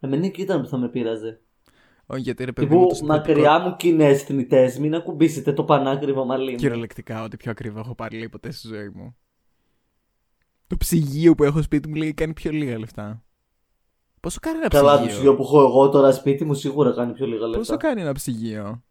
[0.00, 1.40] Εμένα εκεί ήταν που θα με πείραζε.
[2.12, 3.38] Όχι γιατί ρε παιδί μου Τύπου το συνθετικό...
[3.40, 6.56] μακριά μου κοινέ θνητέ, μην ακουμπήσετε το πανάκριβο μαλλί μου.
[6.56, 9.16] Κυριολεκτικά ότι πιο ακριβό έχω πάρει λέει, ποτέ στη ζωή μου.
[10.66, 13.22] Το ψυγείο που έχω σπίτι μου λέει κάνει πιο λίγα λεφτά.
[14.20, 17.12] Πόσο κάνει ένα Καλά, το ψυγείο; ψυγείο που έχω εγώ τώρα σπίτι μου σίγουρα κάνει
[17.12, 17.58] πιο λίγα λεφτά.
[17.58, 18.82] Πόσο κάνει ένα ψυγείο;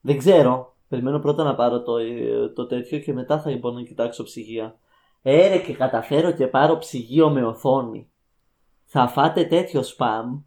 [0.00, 0.76] Δεν ξέρω.
[0.88, 4.78] Περιμένω πρώτα να πάρω το, ε, το τέτοιο και μετά θα μπορώ να κοιτάξω ψυγεία.
[5.22, 8.10] Έρε και καταφέρω και πάρω ψυγείο με οθόνη.
[8.84, 10.40] Θα φάτε τέτοιο σπαμ.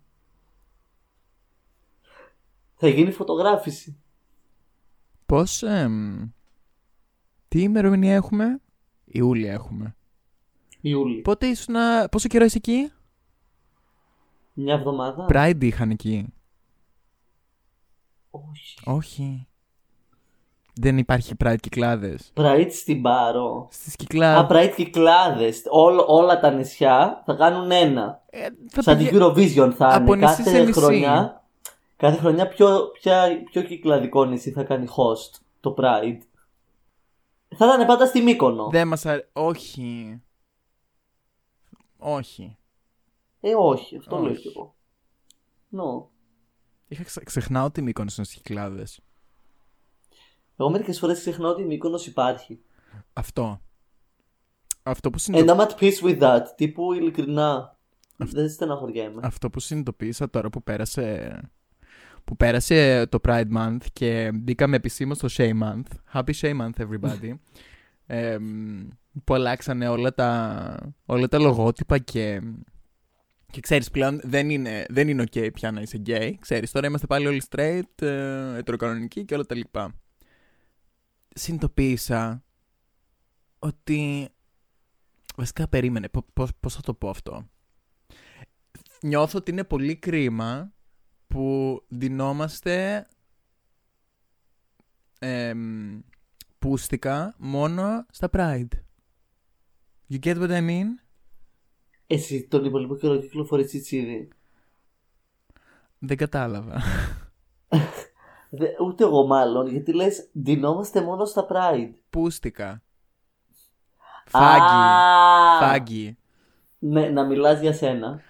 [2.83, 3.97] Θα γίνει φωτογράφηση.
[5.25, 5.63] Πώς...
[5.63, 6.29] εμ,
[7.47, 8.61] τι ημερομηνία έχουμε;
[9.05, 9.95] Ιούλια έχουμε.
[10.81, 11.21] Ιούλη.
[11.21, 11.75] Πότε ήσουν...
[12.11, 12.91] Πόσο καιρό είσαι εκεί;
[14.53, 15.25] Μια εβδομάδα.
[15.29, 16.33] Pride είχαν εκεί.
[18.29, 18.77] Όχι.
[18.85, 19.47] Όχι.
[20.73, 22.31] Δεν υπάρχει Pride κυκλάδες.
[22.35, 23.67] Pride στην Πάρο.
[23.71, 24.57] Στις Α, κυκλάδες.
[24.57, 25.61] Pride κυκλάδες.
[25.69, 28.21] Όλ- όλα τα νησιά θα κάνουν ένα.
[28.29, 30.25] Ε, θα Σαν πηγα- την Eurovision θα Από είναι.
[30.25, 30.79] νησί σε Κάθε νησί.
[30.79, 31.40] χρονιά,
[32.01, 36.19] κάθε χρονιά ποιο, ποια, ποιο κυκλαδικό νησί θα κάνει host το Pride;
[37.55, 38.69] Θα ήταν πάντα στη Μύκονο.
[38.69, 39.27] Δεν μας αρέσει.
[39.33, 40.21] Όχι.
[41.97, 42.57] Όχι.
[43.39, 44.41] Ε, όχι, αυτό λέω Όχι.
[44.41, 44.75] κι εγώ.
[45.75, 46.07] No.
[46.87, 48.99] Είχα ξε- ξεχνάω ότι η Μύκονος είναι στις Κυκλάδες.
[50.57, 52.61] Εγώ μερικές φορές ξεχνάω ότι η Μύκονος υπάρχει.
[53.13, 53.61] Αυτό.
[54.83, 55.53] Αυτό που, συνειδητο...
[55.53, 56.41] And I'm at peace with that.
[56.55, 57.77] Τύπου ειλικρινά.
[58.17, 59.19] Δεν στεναχωριέμαι.
[59.23, 61.39] Αυτό που συνειδητοποίησα τώρα που πέρασε
[62.23, 65.85] που πέρασε το Pride Month και μπήκαμε επισήμως στο Shame Month.
[66.13, 67.33] Happy Shame Month everybody.
[68.05, 68.37] ε,
[69.23, 72.41] που αλλάξανε όλα τα, όλα τα λογότυπα και,
[73.51, 76.33] και ξέρεις πλέον δεν είναι, δεν είναι ok πια να είσαι gay.
[76.39, 79.93] Ξέρεις τώρα είμαστε πάλι όλοι straight, ε, ετεροκανονικοί και όλα τα λοιπά.
[81.35, 82.43] Συνειδητοποίησα
[83.59, 84.29] ότι
[85.35, 87.45] βασικά περίμενε πο- πώς, πώς θα το πω αυτό
[89.01, 90.73] νιώθω ότι είναι πολύ κρίμα
[91.31, 93.07] που δινόμαστε
[95.19, 95.99] εμ,
[96.59, 98.67] πούστικα μόνο στα Pride.
[100.09, 100.85] You get what I mean?
[102.07, 104.27] Εσύ τον υπόλοιπο καιρό κυκλοφορείς τσιτσίδι.
[105.99, 106.81] Δεν κατάλαβα.
[108.49, 111.91] Δε, ούτε εγώ μάλλον, γιατί λες ντυνόμαστε μόνο στα Pride.
[112.09, 112.83] Πούστικα.
[114.25, 114.61] Φάγγι.
[114.61, 116.17] Α, Φάγγι.
[116.79, 118.21] Ναι, να μιλάς για σένα.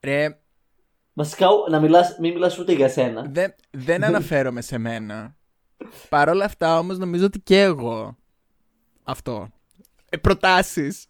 [0.00, 0.41] Ρε,
[1.12, 3.26] Βασικά, ο- να μιλάς, μην μιλάς ούτε για σένα.
[3.30, 5.36] δεν, δεν αναφέρομαι σε μένα.
[6.08, 8.16] Παρ' όλα αυτά όμως νομίζω ότι και εγώ.
[9.04, 9.48] Αυτό.
[10.10, 11.06] Ε, προτάσεις.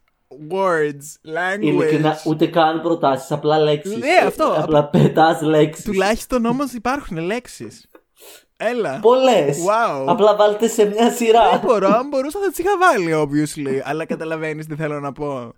[0.51, 1.29] Words.
[1.37, 1.61] Language.
[1.63, 3.97] Ειλικρινά, ούτε καν προτάσεις, απλά λέξεις.
[3.97, 5.85] Ναι, αυτό, Ε, Απλά πετάς λέξεις.
[5.85, 7.87] Τουλάχιστον όμως υπάρχουν λέξεις.
[8.57, 8.99] Έλα.
[9.01, 9.59] Πολλές.
[9.59, 10.05] Wow.
[10.09, 11.59] Απλά βάλτε σε μια Δεν σειρά.
[11.65, 13.81] μπορώ, αν μπορούσα θα τις είχα βάλει, obviously.
[13.85, 15.53] Αλλά καταλαβαίνεις τι θέλω να πω.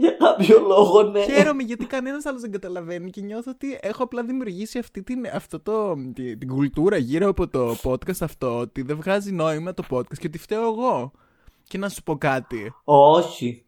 [0.00, 1.20] Για κάποιο λόγο, ναι.
[1.22, 5.60] Χαίρομαι γιατί κανένας άλλος δεν καταλαβαίνει και νιώθω ότι έχω απλά δημιουργήσει αυτή την, αυτό
[5.60, 10.18] το, τη- την κουλτούρα γύρω από το podcast αυτό ότι δεν βγάζει νόημα το podcast
[10.18, 11.12] και ότι φταίω εγώ.
[11.64, 12.74] Και να σου πω κάτι.
[12.84, 13.64] Όχι.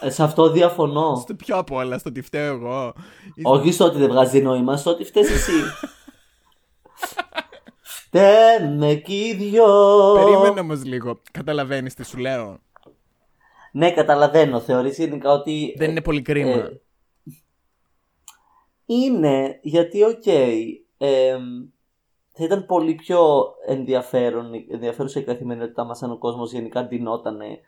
[0.00, 1.14] Ε, σε αυτό διαφωνώ.
[1.16, 2.92] Στο πιο απ' όλα, στο ότι φταίω εγώ.
[3.42, 5.52] Όχι στο ότι δεν βγάζει νόημα, στο ότι φταίς εσύ.
[7.80, 9.66] Φταίνε κι οι δυο.
[10.14, 11.20] Περίμενε όμως λίγο.
[11.32, 12.58] Καταλαβαίνεις τι σου λέω.
[13.72, 14.60] Ναι, καταλαβαίνω.
[14.60, 15.74] Θεωρείς γενικά ότι...
[15.76, 16.50] Δεν είναι πολύ κρίμα.
[16.50, 16.80] Ε,
[18.86, 20.26] είναι γιατί, οκ,
[20.98, 21.42] εμ,
[22.32, 27.60] θα ήταν πολύ πιο ενδιαφέρον, ενδιαφέρουσα η καθημερινότητά μας αν ο κόσμος γενικά ντυνότανε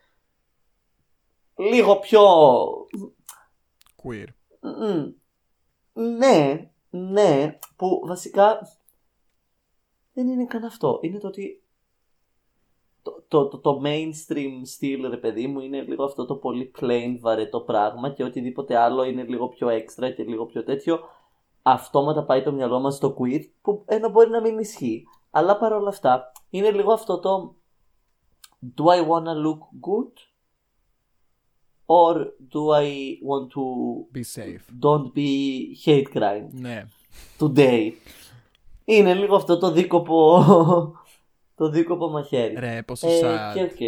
[1.56, 2.22] λίγο πιο...
[4.02, 4.26] Queer.
[4.60, 5.12] Μμ,
[5.92, 8.58] Ναι, ναι, που βασικά
[10.12, 10.98] δεν είναι καν αυτό.
[11.02, 11.63] Είναι το ότι
[13.04, 17.16] το, το, το, το mainstream style, ρε παιδί μου, είναι λίγο αυτό το πολύ plain
[17.20, 20.98] βαρετό πράγμα και οτιδήποτε άλλο είναι λίγο πιο extra και λίγο πιο τέτοιο.
[21.62, 25.04] Αυτόματα πάει το μυαλό μας στο queer, που ενώ μπορεί να μην ισχύει.
[25.30, 27.56] Αλλά παρόλα αυτά, είναι λίγο αυτό το
[28.78, 30.12] Do I wanna look good?
[31.86, 32.14] Or
[32.52, 33.64] do I want to
[34.12, 34.64] Be safe.
[34.80, 35.30] don't be
[35.84, 36.84] hate crimed Ναι.
[37.38, 37.90] today.
[38.84, 40.42] Είναι λίγο αυτό το δίκοπο,
[41.54, 42.54] το δίκοπο μαχαίρι.
[42.58, 43.54] Ρε, πόσο Ε, sad.
[43.54, 43.80] και οκ.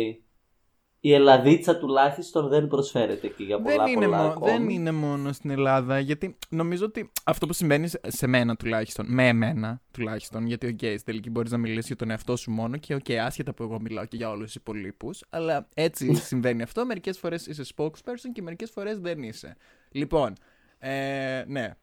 [1.01, 4.51] Η Ελλαδίτσα τουλάχιστον δεν προσφέρεται εκεί για πολλά δεν, είναι πολλά μο- ακόμη.
[4.51, 9.07] δεν είναι μόνο στην Ελλάδα, γιατί νομίζω ότι αυτό που συμβαίνει σε- σε μένα τουλάχιστον,
[9.09, 12.77] με εμένα τουλάχιστον, γιατί οκ, στην τελική μπορείς να μιλήσεις για τον εαυτό σου μόνο
[12.77, 16.87] και οκ, άσχετα που εγώ μιλάω και για όλους τους υπόλοιπους, αλλά έτσι συμβαίνει αυτό.
[16.87, 19.57] Μερικές φορές είσαι spokesperson και μερικές φορές δεν είσαι.
[19.91, 20.33] Λοιπόν,
[20.79, 21.75] ε, ναι.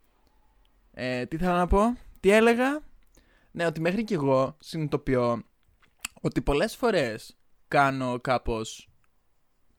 [0.94, 2.80] Ε, τι θέλω να πω, τι έλεγα;
[3.52, 5.42] Ναι, ότι μέχρι και εγώ συνειδητοποιώ
[6.26, 8.90] ότι πολλές φορές κάνω κάπως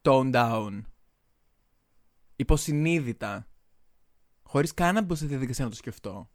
[0.01, 0.81] tone down
[2.35, 3.47] υποσυνείδητα.
[4.43, 6.29] Χωρίς καν να μπω σε διαδικασία να το σκεφτώ.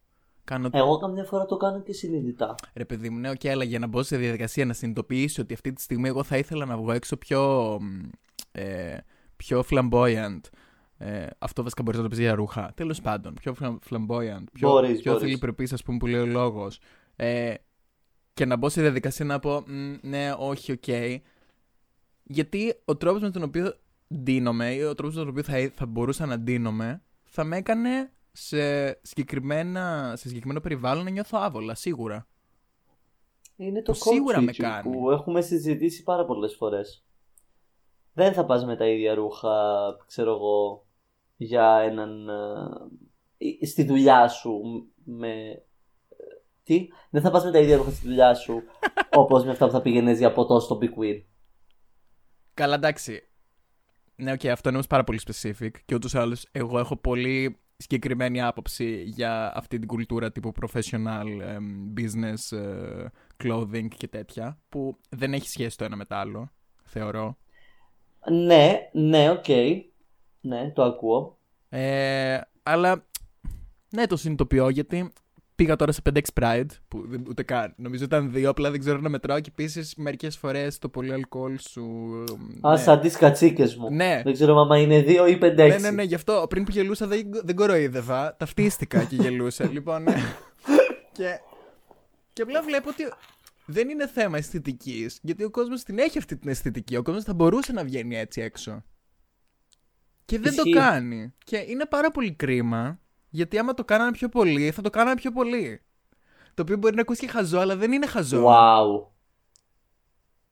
[0.44, 0.68] Κάνω.
[0.73, 2.55] Εγώ καμιά φορά το κάνω και συνειδητά.
[2.75, 5.73] Ρε παιδί μου, ναι, οκ, αλλά για να μπω σε διαδικασία να συνειδητοποιήσω ότι αυτή
[5.73, 7.79] τη στιγμή εγώ θα ήθελα να βγω έξω πιο.
[7.81, 8.09] μ,
[8.53, 8.96] Ε,
[9.37, 10.40] πιο flamboyant.
[10.99, 12.73] Ε, αυτό βασικά μπορεί να το πεις για ρούχα.
[12.75, 14.44] Τέλος πάντων, πιο flam- flamboyant.
[14.53, 15.27] Πιο, Μπορείς, πιο μπορείς.
[15.27, 16.81] θηλυπρεπή, ας πούμε, που λέει ο λόγος.
[17.16, 17.55] Ε,
[18.34, 20.88] και να μπω σε διαδικασία να πω «Μ, ναι, όχι, οκ.
[22.22, 23.74] Γιατί ο τρόπος με τον οποίο
[24.14, 28.12] ντύνομαι ή ο τρόπος με τον οποίο θα, θα μπορούσα να ντύνομαι θα με έκανε
[28.32, 32.28] σε, συγκεκριμένα, σε συγκεκριμένο περιβάλλον να νιώθω άβολα, σίγουρα.
[33.56, 34.90] Είναι το Που σίγουρα code με switching κάνει.
[34.96, 37.04] που έχουμε συζητήσει πάρα πολλές φορές.
[38.12, 39.50] Δεν θα πας με τα ίδια ρούχα,
[40.06, 40.86] ξέρω εγώ,
[41.36, 42.28] για έναν...
[43.38, 44.60] ε, στη δουλειά σου
[45.04, 45.62] με...
[46.74, 48.62] ε, Τι; Δεν θα πας με τα ίδια ρούχα στη δουλειά σου
[49.22, 51.22] όπως με αυτά που θα πήγαινες για ποτό στο Big Wheel.
[52.54, 53.22] Καλά, εντάξει.
[54.16, 57.59] Ναι, οκ, αυτό είναι όμως πάρα πολύ specific και ούτως ή άλλως εγώ έχω πολύ
[57.76, 63.06] συγκεκριμένη άποψη για αυτή την κουλτούρα τύπου professional εμ, business ε,
[63.44, 66.52] clothing και τέτοια που δεν έχει σχέση το ένα με το άλλο,
[66.83, 67.37] θεωρώ.
[68.30, 69.48] Ναι, ναι, οκ.
[70.40, 71.38] Ναι, το ακούω.
[71.68, 73.06] Ε, αλλά
[73.90, 75.12] ναι, το συνειδητοποιώ γιατί
[75.62, 77.73] πήγα τώρα σε 5X Pride, που δεν- ούτε καν.
[77.77, 79.40] Νομίζω ήταν δύο, απλά δεν ξέρω να μετράω.
[79.40, 81.85] Και επίσης μερικές φορές το πολύ αλκοόλ σου.
[82.61, 82.77] Α, ναι.
[82.77, 83.90] σαν τις κατσίκες μου.
[83.90, 84.20] Ναι.
[84.25, 85.81] Δεν ξέρω άμα είναι δύο ή πέντε Ναι, έξι.
[85.85, 88.37] ναι, ναι, γι' αυτό πριν που γελούσα δεν, δεν κοροϊδεύα.
[88.37, 89.64] Ταυτίστηκα και γελούσα.
[89.73, 90.14] λοιπόν, ναι.
[91.12, 91.40] και,
[92.33, 93.03] και απλά βλέπω ότι
[93.66, 95.18] δεν είναι θέμα αισθητικής.
[95.23, 96.96] Γιατί ο κόσμος την έχει αυτή την αισθητική.
[96.96, 98.85] Ο κόσμος θα μπορούσε να βγαίνει έτσι έξω.
[100.25, 100.73] Και δεν Ισχύει.
[100.73, 101.35] το κάνει.
[101.44, 103.01] Και είναι πάρα πολύ κρίμα.
[103.30, 105.82] Γιατί άμα το κάνανε πιο πολύ, θα το κάνανε πιο πολύ.
[106.54, 108.44] Το οποίο μπορεί να ακούσει και χαζό, αλλά δεν είναι χαζό.
[108.46, 109.08] Wow.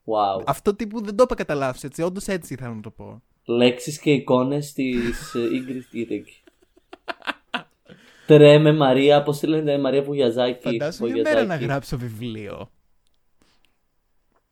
[0.04, 0.42] Wow.
[0.46, 2.02] Αυτό τύπου δεν το είπα κατά λάθος, έτσι.
[2.02, 3.22] Όντως έτσι ήθελα να το πω.
[3.44, 6.42] Λέξεις και εικόνες της ε, Ingrid Ήρεκη.
[8.26, 10.62] Τρέμε Μαρία, πώς τη λένε Μαρία Βουγιαζάκη.
[10.62, 11.46] Φαντάσου μια Βουγιαζάκη.
[11.46, 12.70] μέρα να γράψω βιβλίο.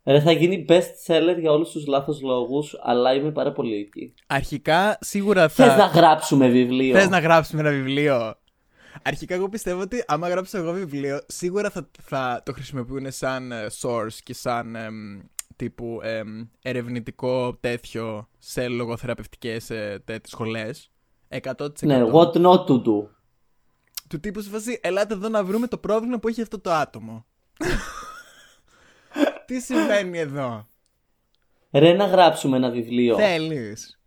[0.06, 4.14] Ρε, θα γίνει best seller για όλους τους λάθος λόγους, αλλά είμαι πάρα πολύ εκεί.
[4.26, 5.86] Αρχικά σίγουρα Θες να θα.
[5.86, 6.94] γράψουμε βιβλίο.
[6.94, 8.34] Θες να γράψουμε ένα βιβλίο.
[9.02, 13.66] Αρχικά εγώ πιστεύω ότι άμα γράψω εγώ βιβλίο, σίγουρα θα, θα το χρησιμοποιούν σαν ε,
[13.80, 15.20] source και σαν εμ,
[15.56, 20.90] τύπου εμ, ερευνητικό τέτοιο σε λογοθεραπευτικές ε, τέτοιες σχολές.
[21.42, 21.68] 100%.
[21.80, 23.06] Ναι, what not to do.
[24.08, 27.26] Του τύπου σε φάση, ελάτε εδώ να βρούμε το πρόβλημα που έχει αυτό το άτομο.
[29.46, 30.66] Τι συμβαίνει εδώ;
[31.72, 33.16] Ρε, να γράψουμε ένα βιβλίο.
[33.16, 33.98] Θέλεις.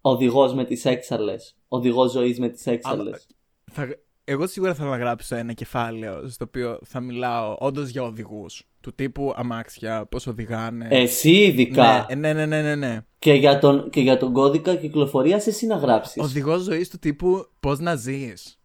[0.00, 1.56] Οδηγός με τις έξαλες.
[1.68, 3.26] Οδηγός ζωής με τις έξαλες.
[3.72, 3.88] Θα,
[4.24, 8.68] εγώ σίγουρα θέλω να γράψω ένα κεφάλαιο στο οποίο θα μιλάω όντως για οδηγούς.
[8.80, 10.88] Του τύπου αμάξια, πώς οδηγάνε.
[10.90, 12.06] Εσύ ειδικά.
[12.08, 13.00] ναι, ναι, ναι, ναι, ναι, ναι.
[13.18, 16.22] Και, για τον, και για τον κώδικα κυκλοφορίας εσύ να γράψεις.
[16.22, 18.60] Οδηγός ζωής του τύπου πώς να ζεις.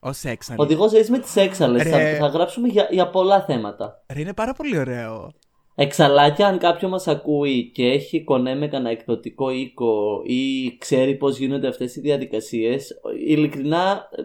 [0.00, 0.60] Ω έξαλλη.
[0.60, 1.82] Οδηγός ζωής με τις έξαλες.
[1.82, 1.90] Ρε.
[1.90, 4.04] Θα, θα γράψουμε για, για πολλά θέματα.
[4.12, 5.32] Ρε, είναι πάρα πολύ ωραίο.
[5.80, 11.38] Εξαλάκια, αν κάποιο μας ακούει και έχει κονέ με κανένα εκδοτικό οίκο ή ξέρει πώς
[11.38, 14.22] γίνονται αυτές οι διαδικασίες, ειλικρινά, ε,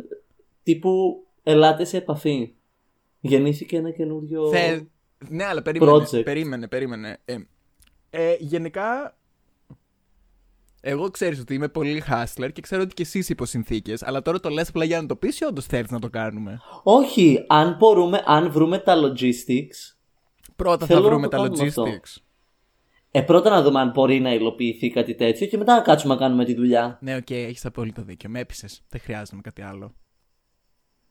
[0.64, 2.54] τύπου, ελάτε σε επαφή.
[3.20, 4.48] Γεννήθηκε ένα καινούριο...
[4.48, 4.80] Θε...
[5.30, 5.92] Ναι, αλλά περίμενε.
[5.92, 6.24] Project.
[6.24, 7.18] Περίμενε, περίμενε.
[7.26, 7.38] Ε,
[8.10, 9.18] ε, γενικά.
[10.82, 13.94] Εγώ ξέρεις ότι είμαι πολύ hustler και ξέρω ότι και εσύ υπό συνθήκε.
[14.00, 16.60] Αλλά τώρα το λες απλά για να το πεις ή όντως θέλεις να το κάνουμε;
[16.84, 19.94] Όχι, αν μπορούμε, αν βρούμε τα logistics,
[20.56, 21.84] Πρώτα Θέλω θα να βρούμε το τα κάνουμε αυτό.
[21.84, 22.22] logistics.
[23.12, 26.20] ε, πρώτα να δούμε αν μπορεί να υλοποιηθεί κάτι τέτοιο και μετά να κάτσουμε να
[26.20, 26.98] κάνουμε τη δουλειά.
[27.02, 28.30] Ναι, οκ, έχεις απόλυτο δίκιο.
[28.30, 28.82] Με έπεισες.
[28.90, 29.94] Δεν χρειάζομαι κάτι άλλο.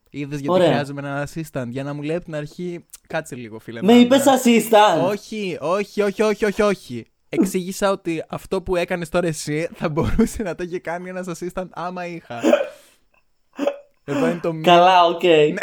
[0.09, 0.67] Είδες γιατί Ωραία.
[0.67, 2.85] χρειάζομαι ένα assistant για να μου λέει από την αρχή.
[3.07, 3.81] Κάτσε λίγο, φίλε.
[3.81, 3.99] Με μάνα».
[4.01, 5.09] είπες assistant!
[5.09, 7.05] Όχι, όχι, όχι, όχι, όχι, όχι.
[7.29, 11.67] Εξήγησα ότι αυτό που έκανες τώρα εσύ θα μπορούσε να το είχε κάνει ένας assistant
[11.71, 12.41] άμα είχα.
[14.05, 14.73] Εδώ είναι το μήνυμα.
[14.75, 15.23] Καλά, οκ.
[15.23, 15.53] Ναι.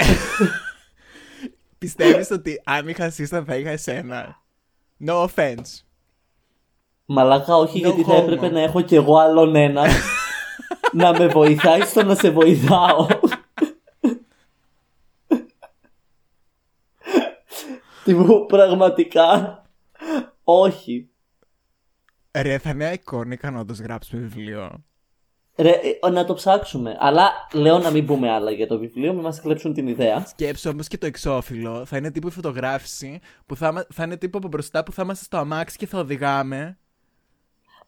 [1.85, 4.43] Πιστεύεις ότι αν είχα assistant θα είχα εσένα;
[5.07, 5.83] No offense.
[7.05, 8.23] Μαλάκα, όχι, No γιατί θα homo.
[8.23, 9.91] έπρεπε να έχω κι εγώ άλλον έναν
[10.93, 13.07] να με βοηθάει στο να σε βοηθάω.
[18.05, 19.63] Τύπου πραγματικά
[20.45, 21.09] όχι.
[22.39, 24.85] Ρε, θα είναι iconic αν όντως γράψουμε βιβλίο.
[25.61, 25.71] Ρε,
[26.03, 26.97] ε, να το ψάξουμε.
[27.01, 30.27] Αλλά λέω να μην πούμε άλλα για το βιβλίο, μην μας κλέψουν την ιδέα.
[30.27, 31.85] Σκέψου όμως και το εξώφυλλο.
[31.85, 35.03] Θα είναι τύπου η φωτογράφηση που θα, μα- θα είναι τύπου από μπροστά που θα
[35.03, 36.79] είμαστε στο αμάξι και θα οδηγάμε.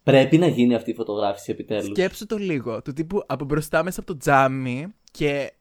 [0.02, 1.87] Πρέπει να γίνει αυτή η φωτογράφηση επιτέλους.
[1.87, 2.82] Σκέψου το λίγο.
[2.82, 5.52] Του τύπου από μπροστά μέσα από το τζάμι και.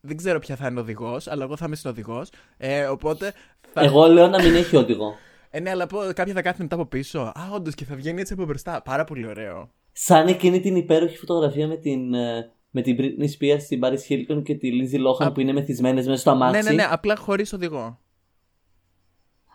[0.00, 2.24] Δεν ξέρω ποια θα είναι οδηγός, αλλά εγώ θα είμαι συνοδηγό.
[2.56, 3.32] Ε, οπότε.
[3.72, 3.80] Θα...
[3.80, 5.14] Εγώ λέω να μην έχει οδηγό.
[5.50, 7.18] Ε, ναι, αλλά πω, κάποια θα κάθεται μετά από πίσω.
[7.20, 8.82] Α, όντως και θα βγαίνει έτσι από μπροστά.
[8.82, 9.70] Πάρα πολύ ωραίο.
[9.98, 14.42] Σαν εκείνη την υπέροχη φωτογραφία με την, ε, με την Britney Spears, την Paris Hilton
[14.44, 15.32] και τη Lindsay Lohan Α.
[15.32, 16.62] που είναι μεθυσμένες μέσα στο αμάξι.
[16.62, 18.00] Ναι, ναι, ναι, απλά χωρίς οδηγό.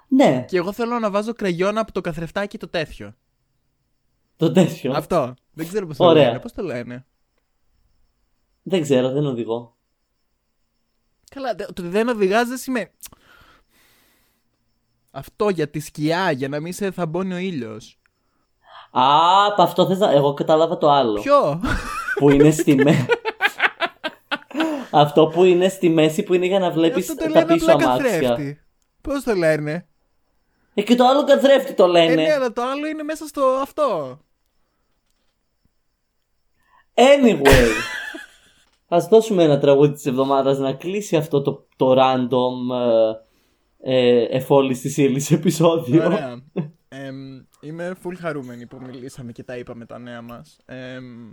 [0.07, 3.15] Ναι, Και εγώ θέλω να βάζω κραγιόνα από το καθρεφτάκι το τέτοιο.
[4.35, 4.91] το τέτοιο.
[4.95, 5.33] Αυτό.
[5.53, 6.25] Δεν ξέρω πώς το Ωραία.
[6.25, 6.39] λένε.
[6.39, 7.05] Πώς το λένε.
[8.63, 9.77] Δεν ξέρω, δεν οδηγώ.
[11.31, 12.89] Καλά, τε- το ότι δεν οδηγάς δεν σημαίνει.
[15.11, 18.00] Αυτό για τη σκιά, για να μην σε θαμπώνει ο ήλιος.
[18.91, 20.11] Α, από αυτό θες να...
[20.11, 21.21] Εγώ κατάλαβα το άλλο.
[21.21, 21.61] Ποιο;
[22.15, 23.05] Που είναι στη μέση.
[24.91, 27.71] αυτό που είναι στη μέση που είναι για να βλέπεις Αυτό το τα λένε πίσω
[27.73, 28.19] απλά αμάξια.
[28.19, 28.61] καθρέφτη.
[29.01, 29.87] Πώς το λένε;
[30.73, 32.15] Ε, και το άλλο καθρέφτη το Ε, λένε.
[32.15, 34.19] ναι, αλλά το άλλο είναι μέσα στο αυτό.
[36.93, 37.47] Anyway.
[38.93, 42.75] Ας δώσουμε ένα τραγούδι της εβδομάδας να κλείσει αυτό το, το random
[43.83, 46.05] ε, ε, εφόλης της ύλης επεισόδιο.
[46.05, 46.41] Ωραία.
[47.61, 50.57] Εμ, είμαι full χαρούμενη που μιλήσαμε και τα είπαμε τα νέα μας.
[50.65, 51.31] Εμ,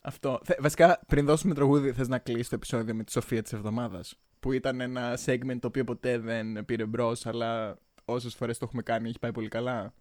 [0.00, 0.40] αυτό.
[0.44, 4.18] Θε- βασικά, πριν δώσουμε τραγούδι, θες να κλείσει το επεισόδιο με τη Σοφία της εβδομάδας.
[4.40, 8.82] Που ήταν ένα segment το οποίο ποτέ δεν πήρε μπρος, αλλά όσες φορές το έχουμε
[8.82, 9.94] κάνει έχει πάει πολύ καλά.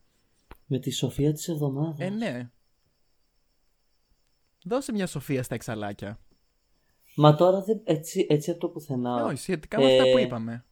[0.65, 2.00] Με τη Σοφία της εβδομάδας.
[2.00, 2.50] Ε, ναι.
[4.63, 6.19] Δώσε μια Σοφία στα εξαλάκια.
[7.15, 9.19] Μα τώρα δεν, έτσι, έτσι από το πουθενά.
[9.19, 10.65] Ε, όχι, σχετικά με αυτά Ε, που είπαμε.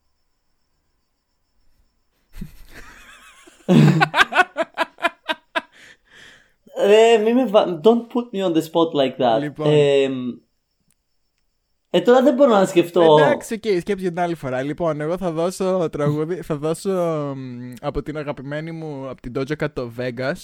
[6.77, 7.79] Ε, μη με βα...
[7.83, 9.39] Don't put me on the spot like that.
[9.39, 9.67] Λοιπόν.
[9.69, 10.09] Ε,
[11.89, 13.17] ε, τώρα δεν μπορώ να σκεφτώ.
[13.19, 14.61] Εντάξει, οκ, σκέψη για την άλλη φορά.
[14.61, 16.89] Λοιπόν, εγώ θα δώσω τραγούδι, θα δώσω
[17.35, 20.35] μ, από την αγαπημένη μου, από την Doja Cat το Vegas.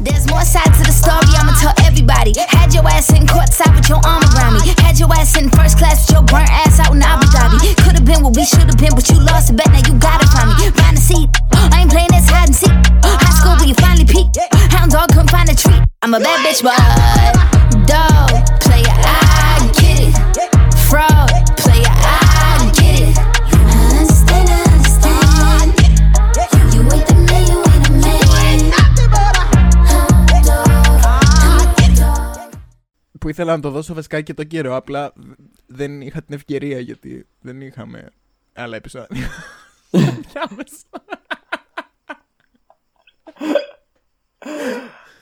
[0.00, 2.32] There's more sides to the story, I'ma tell everybody.
[2.36, 4.74] Had your ass in courtside with your arm around me.
[4.78, 7.74] Had your ass in first class with your burnt ass out in Abu Dhabi.
[7.82, 9.56] Could have been what we should have been, but you lost it.
[9.56, 10.70] Bet now you gotta find me.
[10.78, 11.28] Find a seat.
[11.72, 12.70] I ain't playing this hide and seek.
[13.02, 14.30] High school where you finally peak.
[14.70, 15.82] Hound dog couldn't find a treat.
[16.02, 17.32] I'm a bad bitch, but uh,
[17.88, 20.14] dog player, I get it.
[20.86, 21.73] Fraud player,
[33.24, 35.12] Που ήθελα να το δώσω βασικά και το καιρό, απλά
[35.66, 38.10] δεν είχα την ευκαιρία γιατί δεν είχαμε
[38.52, 39.28] άλλα επεισόδια.
[39.90, 40.86] Διάμεσα.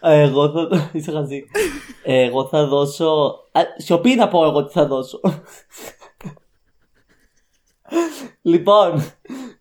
[0.01, 0.69] Ε, Εγώ θα.
[0.93, 1.45] Είσαι χαζή.
[2.05, 3.41] Ε, Εγώ θα δώσω.
[3.53, 5.21] Α, Σιωπή να πω εγώ τι θα δώσω.
[8.53, 9.03] λοιπόν,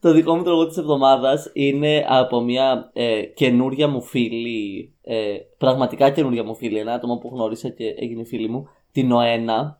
[0.01, 6.09] το δικό μου τραγούδι της εβδομάδας είναι από μια ε, καινούρια μου φίλη, ε, πραγματικά
[6.09, 9.79] καινούρια μου φίλη, ένα άτομο που γνώρισα και έγινε φίλη μου, την Νοένα.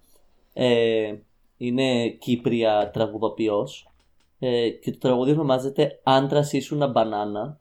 [0.53, 1.13] Ε,
[1.57, 3.91] είναι Κύπρια τραγουδοποιός
[4.39, 7.59] ε, και το τραγούδι ονομάζεται «Άντρας ήσουνα μπανάνα».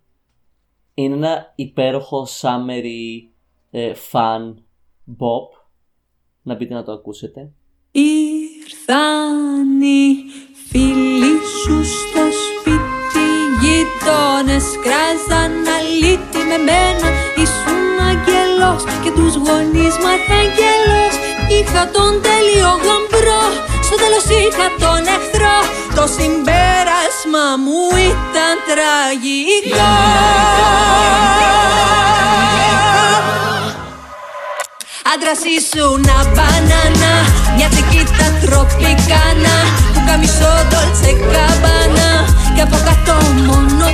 [0.94, 3.28] Είναι ένα υπέροχο summery
[3.70, 4.54] ε, fun
[5.18, 5.48] bop.
[6.42, 7.52] Να μπείτε να το ακούσετε.
[7.90, 10.14] Ήρθαν οι
[10.68, 12.29] φίλοι σου στο σπίτι
[14.10, 17.08] Γείτονες κράζαν αλήτη με μένα.
[17.42, 21.14] Ήσουν αγγελός και τους γονείς μαθαγγελός.
[21.56, 23.44] Είχα τον τέλειο γαμπρό
[23.86, 25.58] Στο τέλος είχα τον εχθρό.
[25.96, 29.90] Το συμπέρασμα μου ήταν τραγικό.
[35.14, 37.14] Άντρας ήσουν μπανάνα
[37.56, 39.56] Μια τσικίτα τροπικάνα.
[39.89, 42.10] Που καμισό ντόλτσε καμπάνα
[42.54, 43.14] Και από κάτω
[43.46, 43.86] μόνο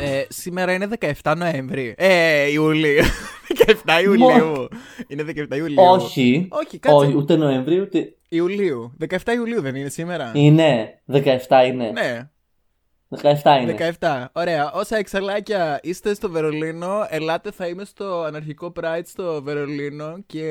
[0.00, 0.88] Ε, σήμερα είναι
[1.22, 1.94] 17 Νοέμβρη.
[1.98, 3.04] Ε, Ιουλίου.
[3.84, 4.68] 17 Ιουλίου.
[5.08, 5.82] Είναι 17 Ιουλίου.
[5.90, 6.48] Όχι.
[6.50, 6.96] Όχι, κάτσε.
[7.06, 8.14] Όχι, ούτε Νοεμβρίου ούτε.
[8.28, 8.96] Ιουλίου.
[9.08, 10.30] 17 Ιουλίου δεν είναι σήμερα.
[10.34, 11.00] Είναι.
[11.12, 11.16] 17
[11.66, 11.90] είναι.
[11.90, 12.30] Ναι,
[13.22, 13.32] 17
[13.62, 13.94] είναι.
[14.00, 14.24] 17.
[14.32, 14.72] Ωραία.
[14.72, 20.44] Όσα εξαλάκια είστε στο Βερολίνο, ελάτε, θα είμαι στο αναρχικό Pride στο Βερολίνο και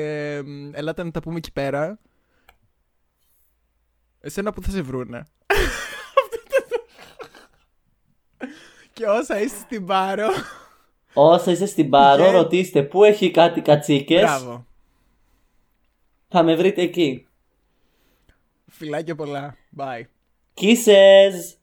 [0.44, 1.98] μ, ελάτε να τα πούμε εκεί πέρα.
[4.24, 5.26] Εσένα που θα σε βρούνε.
[8.92, 10.28] και όσα είστε στην Πάρο.
[11.12, 14.66] Όσα είστε στην Πάρο, Και- ρωτήστε πού έχει κάτι κατσίκες; Μπράβο.
[16.28, 17.26] Θα με βρείτε εκεί.
[18.66, 19.56] Φιλάκια πολλά.
[19.76, 20.02] Bye.
[20.60, 21.56] Kisses!